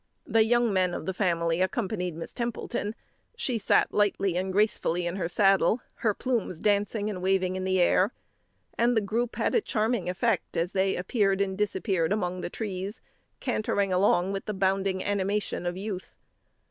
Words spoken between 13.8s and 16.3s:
along with the bounding animation of youth.